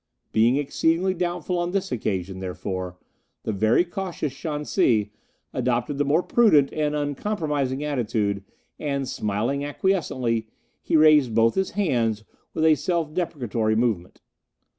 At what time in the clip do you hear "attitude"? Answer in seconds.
7.83-8.43